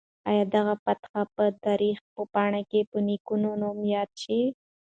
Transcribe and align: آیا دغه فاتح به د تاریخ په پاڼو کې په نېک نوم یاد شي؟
آیا 0.29 0.43
دغه 0.55 0.73
فاتح 0.83 1.11
به 1.35 1.45
د 1.51 1.55
تاریخ 1.67 1.97
په 2.13 2.21
پاڼو 2.33 2.61
کې 2.71 2.79
په 2.91 2.97
نېک 3.07 3.25
نوم 3.41 3.77
یاد 3.95 4.09
شي؟ 4.23 4.39